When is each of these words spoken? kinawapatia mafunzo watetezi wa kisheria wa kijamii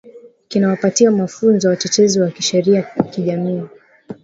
kinawapatia 0.47 1.11
mafunzo 1.11 1.69
watetezi 1.69 2.21
wa 2.21 2.31
kisheria 2.31 2.87
wa 2.97 3.03
kijamii 3.03 3.61